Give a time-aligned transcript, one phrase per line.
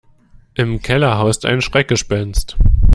[0.55, 2.57] Im Keller haust ein Schreckgespenst.